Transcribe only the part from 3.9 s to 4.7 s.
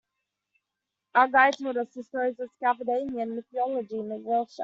in a Welsh accent.